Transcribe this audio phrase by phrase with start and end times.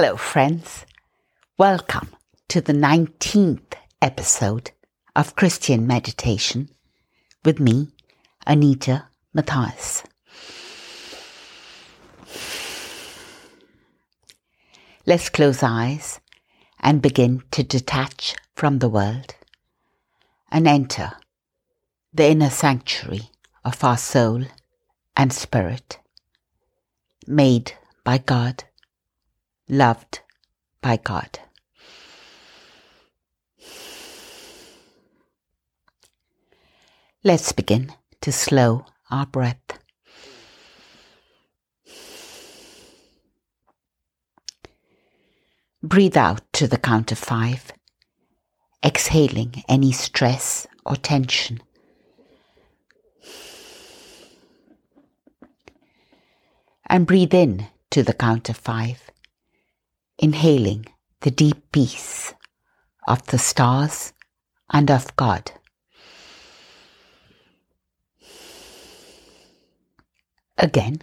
[0.00, 0.86] Hello, friends.
[1.58, 2.10] Welcome
[2.50, 4.70] to the 19th episode
[5.16, 6.68] of Christian Meditation
[7.44, 7.88] with me,
[8.46, 10.04] Anita Mathias.
[15.04, 16.20] Let's close eyes
[16.78, 19.34] and begin to detach from the world
[20.52, 21.14] and enter
[22.14, 23.30] the inner sanctuary
[23.64, 24.44] of our soul
[25.16, 25.98] and spirit,
[27.26, 27.72] made
[28.04, 28.62] by God,
[29.68, 30.20] loved
[30.80, 31.38] by God.
[37.24, 39.58] Let's begin to slow our breath.
[45.82, 47.72] Breathe out to the count of five,
[48.84, 51.60] exhaling any stress or tension.
[56.86, 59.10] And breathe in to the count of five,
[60.18, 60.86] inhaling
[61.20, 62.34] the deep peace
[63.06, 64.12] of the stars
[64.70, 65.52] and of God.
[70.58, 71.02] Again.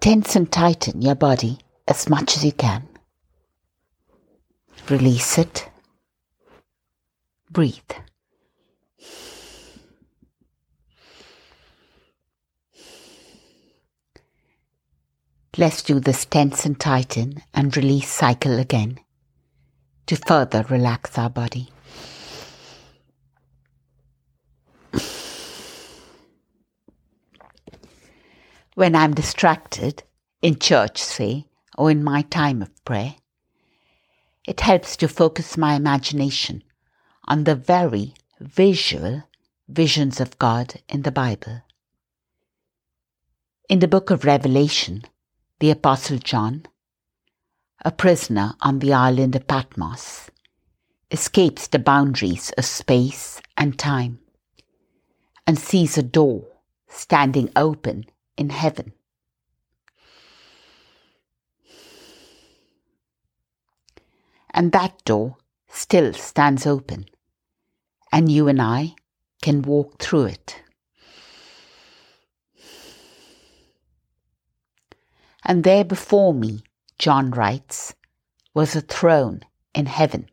[0.00, 2.88] Tense and tighten your body as much as you can.
[4.90, 5.70] Release it.
[7.50, 7.92] Breathe.
[15.58, 18.98] Let's do this tense and tighten and release cycle again
[20.06, 21.68] to further relax our body.
[28.74, 30.04] When I'm distracted,
[30.40, 31.44] in church, say,
[31.76, 33.16] or in my time of prayer,
[34.48, 36.64] it helps to focus my imagination
[37.28, 39.24] on the very visual
[39.68, 41.60] visions of God in the Bible.
[43.68, 45.04] In the book of Revelation,
[45.62, 46.64] the Apostle John,
[47.84, 50.28] a prisoner on the island of Patmos,
[51.12, 54.18] escapes the boundaries of space and time
[55.46, 56.48] and sees a door
[56.88, 58.06] standing open
[58.36, 58.92] in heaven.
[64.50, 65.36] And that door
[65.68, 67.06] still stands open,
[68.10, 68.96] and you and I
[69.40, 70.60] can walk through it.
[75.44, 76.62] And there before me,
[76.98, 77.94] John writes,
[78.54, 79.40] was a throne
[79.74, 80.28] in heaven,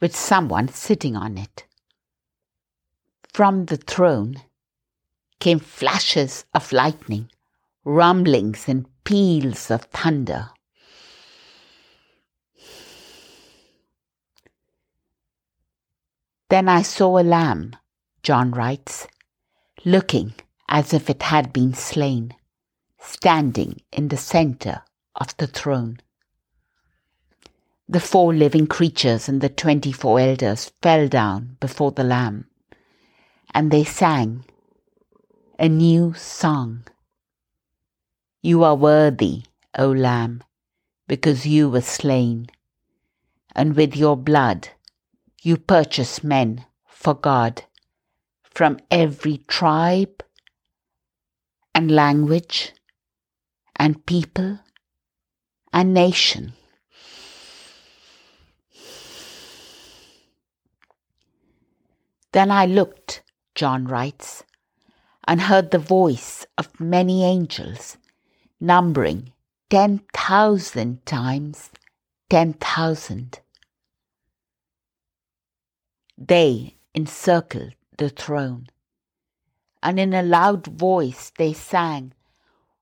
[0.00, 1.64] with someone sitting on it.
[3.32, 4.42] From the throne
[5.40, 7.30] came flashes of lightning,
[7.84, 10.50] rumblings and peals of thunder.
[16.50, 17.76] Then I saw a lamb,
[18.22, 19.06] John writes,
[19.84, 20.34] looking
[20.68, 22.34] as if it had been slain,
[23.08, 24.82] standing in the center
[25.14, 25.98] of the throne.
[27.88, 32.46] The four living creatures and the twenty four elders fell down before the Lamb,
[33.54, 34.44] and they sang
[35.58, 36.84] a new song.
[38.42, 39.44] You are worthy,
[39.76, 40.44] O Lamb,
[41.06, 42.48] because you were slain,
[43.54, 44.68] and with your blood
[45.42, 47.64] you purchase men for God
[48.42, 50.22] from every tribe
[51.74, 52.72] and language
[53.78, 54.58] and people
[55.72, 56.52] and nation.
[62.32, 63.22] Then I looked,
[63.54, 64.44] John writes,
[65.26, 67.96] and heard the voice of many angels,
[68.60, 69.32] numbering
[69.70, 71.70] ten thousand times
[72.28, 73.40] ten thousand.
[76.16, 78.68] They encircled the throne,
[79.82, 82.12] and in a loud voice they sang,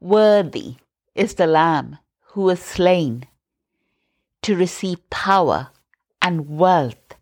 [0.00, 0.76] Worthy
[1.14, 1.98] is the Lamb
[2.32, 3.26] who was slain
[4.42, 5.70] to receive power
[6.20, 7.14] and wealth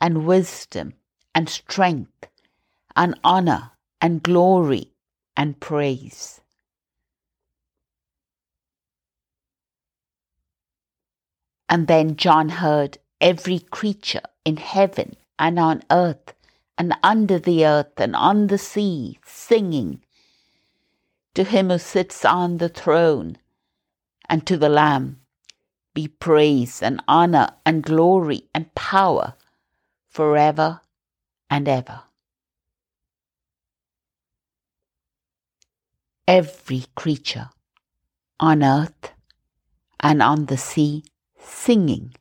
[0.00, 0.94] and wisdom
[1.34, 2.26] and strength
[2.96, 4.92] and honor and glory
[5.36, 6.40] and praise.
[11.68, 16.34] And then John heard every creature in heaven and on earth
[16.76, 20.02] and under the earth and on the sea, singing
[21.34, 23.38] to him who sits on the throne
[24.28, 25.20] and to the Lamb
[25.94, 29.34] be praise and honor and glory and power
[30.08, 30.80] forever
[31.48, 32.02] and ever.
[36.28, 37.50] Every creature
[38.38, 39.12] on earth
[39.98, 41.04] and on the sea
[41.38, 42.14] singing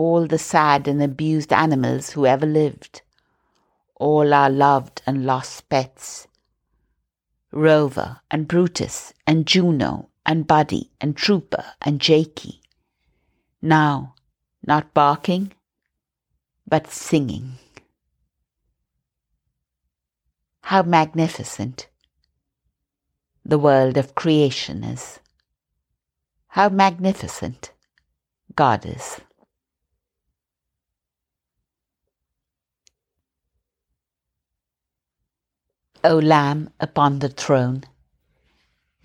[0.00, 3.02] all the sad and abused animals who ever lived,
[3.96, 6.26] all our loved and lost pets,
[7.52, 12.60] Rover and Brutus and Juno and Buddy and Trooper and Jakey.
[13.60, 14.14] Now,
[14.64, 15.52] not barking,
[16.68, 17.54] but singing.
[20.62, 21.88] How magnificent
[23.44, 25.18] the world of creation is.
[26.48, 27.72] How magnificent
[28.54, 29.20] God is.
[36.02, 37.84] O Lamb upon the throne,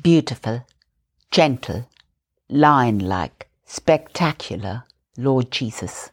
[0.00, 0.64] beautiful,
[1.32, 1.88] gentle,
[2.48, 4.84] lion like, spectacular,
[5.16, 6.08] Lord Jesus.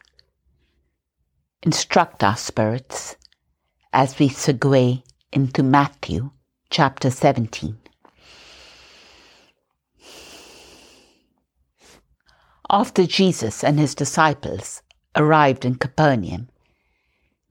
[1.62, 3.14] Instruct our spirits
[3.92, 6.30] as we segue into Matthew
[6.68, 7.78] chapter 17.
[12.68, 14.82] After Jesus and his disciples
[15.14, 16.48] arrived in Capernaum,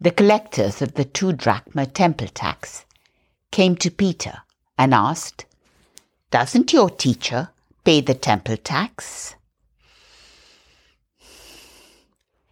[0.01, 2.83] the collectors of the two drachma temple tax
[3.51, 4.39] came to Peter
[4.77, 5.45] and asked,
[6.31, 7.49] Doesn't your teacher
[7.83, 9.35] pay the temple tax?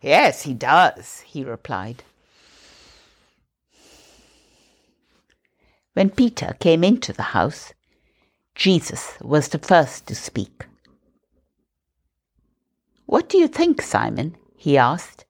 [0.02, 2.04] Yes, he does, he replied.
[5.94, 7.74] When Peter came into the house,
[8.56, 10.66] Jesus was the first to speak.
[13.06, 14.38] What do you think, Simon?
[14.56, 15.26] he asked.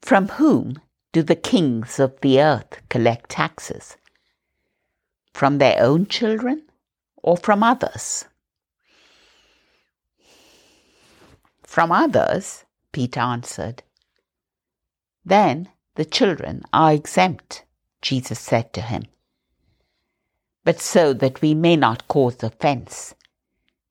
[0.00, 0.80] From whom
[1.12, 3.96] do the kings of the earth collect taxes?
[5.36, 6.62] From their own children
[7.22, 8.24] or from others?
[11.62, 13.82] From others, Peter answered.
[15.26, 17.64] Then the children are exempt,
[18.00, 19.02] Jesus said to him.
[20.64, 23.14] But so that we may not cause offense,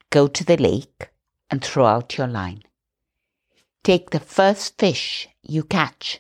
[0.10, 1.10] go to the lake
[1.52, 2.64] and throw out your line.
[3.84, 6.20] Take the first fish you catch,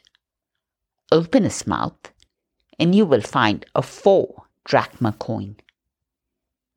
[1.11, 2.13] open its mouth,
[2.77, 5.55] and you will find a four drachma coin.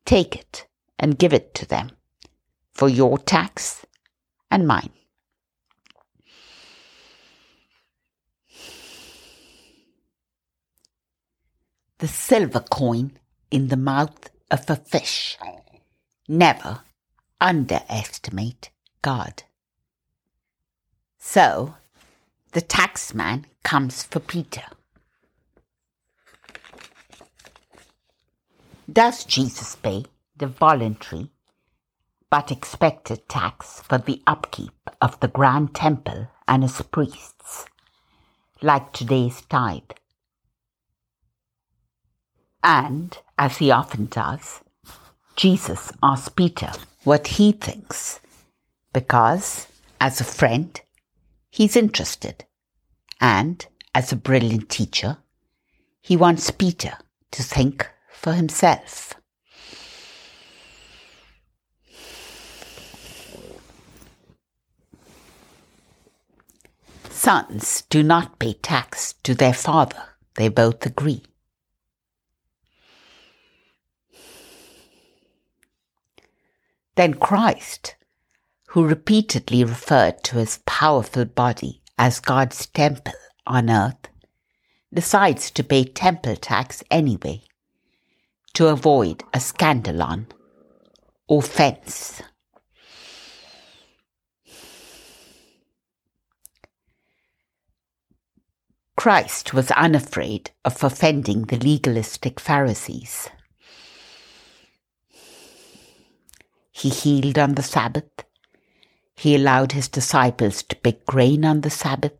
[0.05, 1.91] Take it and give it to them
[2.73, 3.85] for your tax
[4.49, 4.91] and mine.
[11.97, 13.19] The silver coin
[13.51, 15.37] in the mouth of a fish.
[16.27, 16.81] Never
[17.41, 18.69] underestimate
[19.01, 19.43] God.
[21.17, 21.75] So
[22.53, 24.63] the taxman comes for Peter.
[28.91, 30.05] Does Jesus pay
[30.37, 31.29] the voluntary
[32.29, 37.65] but expected tax for the upkeep of the grand temple and its priests,
[38.61, 39.91] like today's tithe?
[42.63, 44.61] And, as he often does,
[45.35, 46.71] Jesus asks Peter
[47.03, 48.19] what he thinks,
[48.93, 49.67] because,
[49.99, 50.79] as a friend,
[51.49, 52.45] He's interested.
[53.19, 55.17] And, as a brilliant teacher,
[55.99, 56.93] he wants Peter
[57.31, 57.89] to think
[58.21, 59.13] for himself.
[67.09, 70.03] Sons do not pay tax to their father,
[70.35, 71.23] they both agree.
[76.95, 77.95] Then Christ
[78.69, 83.13] who repeatedly referred to his powerful body as God's temple
[83.47, 84.09] on earth,
[84.93, 87.41] decides to pay temple tax anyway
[88.59, 90.25] to avoid a scandalon
[91.29, 92.21] offense.
[98.97, 103.29] Christ was unafraid of offending the legalistic Pharisees.
[106.73, 108.25] He healed on the Sabbath
[109.15, 112.19] he allowed his disciples to pick grain on the Sabbath.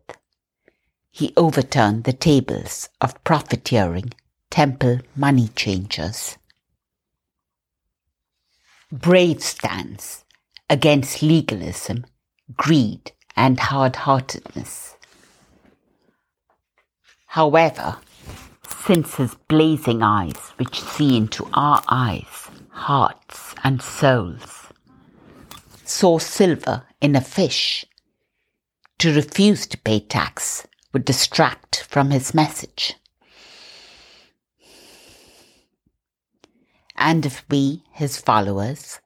[1.10, 4.12] He overturned the tables of profiteering
[4.50, 6.36] temple money changers.
[8.92, 10.24] Brave stance
[10.68, 12.04] against legalism,
[12.56, 14.96] greed, and hard heartedness.
[17.26, 17.98] However,
[18.86, 24.66] since his blazing eyes, which see into our eyes, hearts, and souls,
[25.84, 27.84] saw silver in a fish.
[28.98, 32.94] To refuse to pay tax would distract from his message.
[37.00, 39.00] And if we, his followers,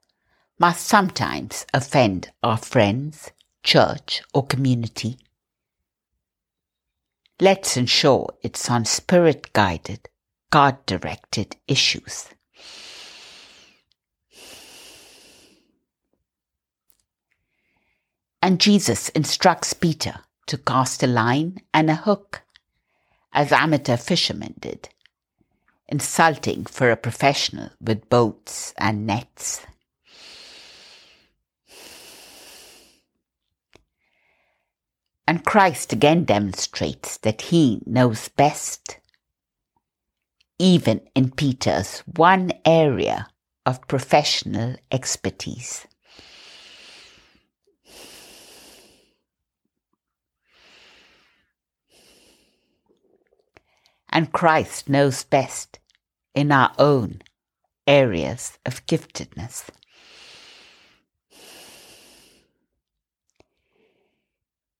[0.59, 3.31] must sometimes offend our friends,
[3.63, 5.17] church, or community,
[7.41, 10.09] let's ensure it's on spirit guided,
[10.51, 12.27] God directed issues.
[18.43, 20.17] And Jesus instructs Peter
[20.49, 22.43] to cast a line and a hook,
[23.33, 24.89] as amateur fishermen did,
[25.89, 29.67] insulting for a professional with boats and nets.
[35.27, 38.99] And Christ again demonstrates that he knows best,
[40.59, 43.29] even in Peter's one area
[43.65, 45.87] of professional expertise.
[54.15, 55.81] And Christ knows best
[56.35, 57.21] in our own
[57.87, 59.69] areas of giftedness.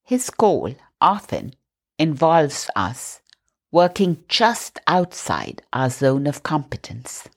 [0.05, 1.55] His call often
[1.99, 3.21] involves us
[3.73, 7.29] working just outside our zone of competence,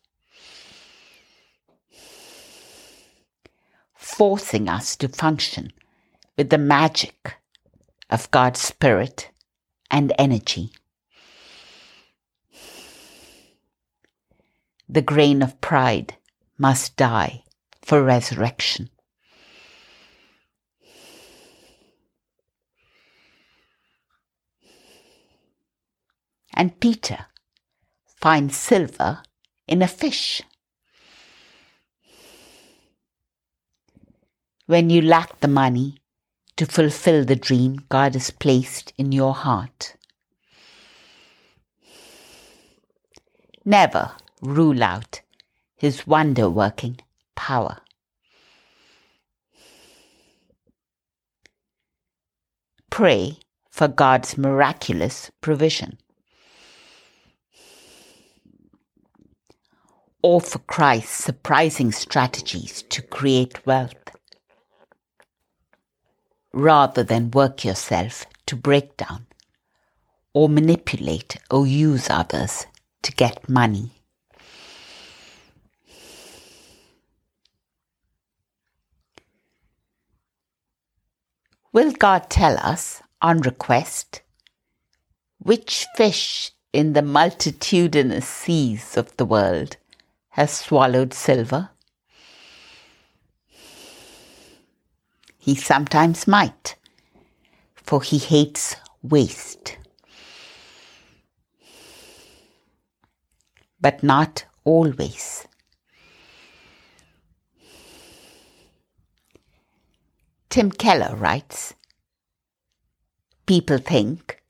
[3.96, 5.72] forcing us to function
[6.38, 7.38] with the magic
[8.12, 9.32] of God's Spirit
[9.89, 10.72] and energy.
[14.89, 16.15] The grain of pride
[16.58, 17.44] must die
[17.82, 18.89] for resurrection.
[26.58, 27.27] and Peter
[28.20, 29.22] finds silver
[29.67, 30.41] in a fish.
[34.65, 36.00] When you lack the money
[36.56, 39.96] to fulfill the dream God has placed in your heart,
[43.63, 45.22] never rule out
[45.75, 47.00] His wonder working
[47.36, 47.77] power.
[52.89, 53.38] Pray
[53.70, 55.98] for God's miraculous provision.
[60.22, 63.94] or for Christ's surprising strategies to create wealth.
[66.53, 69.27] Rather than work yourself to break down
[70.34, 72.65] or manipulate or use others
[73.03, 73.97] to get money.
[81.77, 84.24] Will God tell us on request
[85.38, 89.77] which fish in the multitudinous seas of the world
[90.29, 91.69] has swallowed silver?
[95.38, 96.77] He sometimes might,
[97.75, 99.77] for he hates waste.
[103.79, 105.47] But not always.
[110.50, 111.74] Tim Keller writes
[113.46, 114.42] People think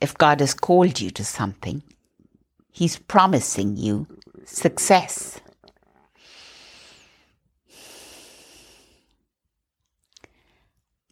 [0.00, 1.82] if God has called you to something,
[2.70, 4.06] He's promising you
[4.44, 5.40] success.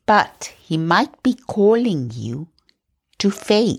[0.07, 2.49] But he might be calling you
[3.19, 3.79] to fail,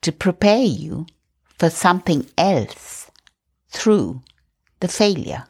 [0.00, 1.06] to prepare you
[1.58, 3.10] for something else
[3.68, 4.22] through
[4.80, 5.44] the failure.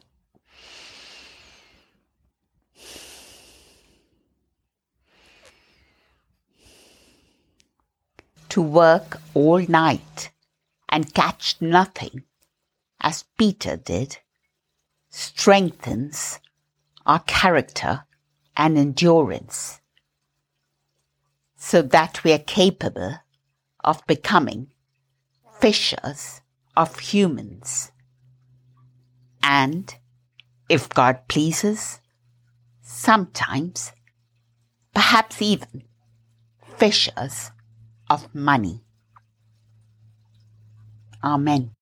[8.55, 10.31] To work all night
[10.87, 12.23] and catch nothing,
[13.01, 14.19] as Peter did,
[15.09, 16.39] strengthens
[17.05, 18.05] our character
[18.55, 19.81] and endurance
[21.57, 23.15] so that we are capable
[23.83, 24.71] of becoming
[25.59, 26.39] fishers
[26.77, 27.91] of humans.
[29.43, 29.93] And,
[30.69, 31.99] if God pleases,
[32.81, 33.91] sometimes,
[34.93, 35.83] perhaps even,
[36.77, 37.51] fishers
[38.09, 38.81] of money.
[41.23, 41.74] Amen.